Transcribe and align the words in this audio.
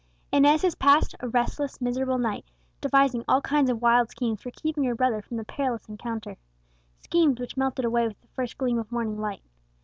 Inez 0.31 0.63
has 0.63 0.73
passed 0.73 1.13
a 1.19 1.27
restless, 1.29 1.79
miserable 1.79 2.17
night, 2.17 2.45
devising 2.81 3.23
all 3.27 3.39
kinds 3.39 3.69
of 3.69 3.83
wild 3.83 4.09
schemes 4.09 4.41
for 4.41 4.49
keeping 4.49 4.83
her 4.85 4.95
brother 4.95 5.21
from 5.21 5.37
the 5.37 5.43
perilous 5.43 5.87
encounter; 5.87 6.37
schemes 7.03 7.39
which 7.39 7.55
melted 7.55 7.85
away 7.85 8.07
with 8.07 8.19
the 8.19 8.27
first 8.29 8.57
gleam 8.57 8.79
of 8.79 8.91
morning 8.91 9.19
light. 9.19 9.43